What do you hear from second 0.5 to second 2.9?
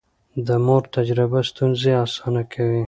مور تجربه ستونزې اسانه کوي.